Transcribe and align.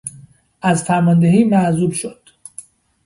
از 0.61 0.83
فرماندهی 0.83 1.43
معزول 1.43 1.91
شد. 1.91 2.19